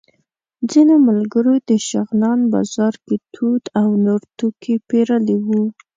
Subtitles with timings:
[0.71, 5.63] ځینو ملګرو د شغنان بازار کې توت او نور توکي پېرلي وو.